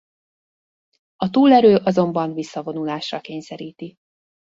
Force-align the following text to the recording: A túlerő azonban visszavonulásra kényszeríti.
A 1.15 1.29
túlerő 1.29 1.75
azonban 1.75 2.33
visszavonulásra 2.33 3.21
kényszeríti. 3.21 3.95